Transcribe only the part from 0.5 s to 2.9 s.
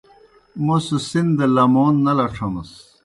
موْس سِن دہ لمون نہ لڇھمَس۔